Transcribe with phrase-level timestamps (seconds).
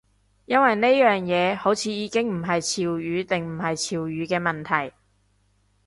[0.45, 4.95] 因為呢樣嘢好似已經唔係潮語定唔係潮語嘅問題